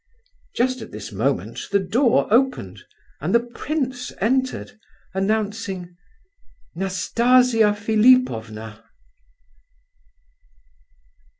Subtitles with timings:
[0.55, 2.83] Just at this moment the door opened
[3.19, 4.71] and the prince entered,
[5.13, 5.95] announcing:
[6.73, 8.83] "Nastasia Philipovna!"